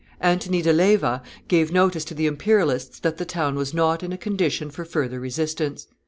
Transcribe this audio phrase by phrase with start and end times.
[0.19, 4.17] Antony de Leyva gave notice to the Imperialists that the town was not in a
[4.17, 5.85] condition for further resistance.